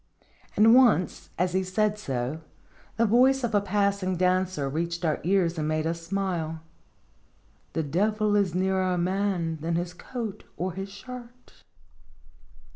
[0.57, 2.41] And once, as he said so,
[2.97, 6.61] the voice of a passing dancer reached our ears, and made us smile:"
[7.73, 11.53] The Devil is nearer a man than his coat or his shirt."